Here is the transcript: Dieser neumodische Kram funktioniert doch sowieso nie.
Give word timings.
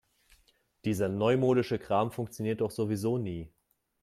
Dieser 0.83 1.09
neumodische 1.09 1.77
Kram 1.77 2.09
funktioniert 2.09 2.61
doch 2.61 2.71
sowieso 2.71 3.19
nie. 3.19 3.51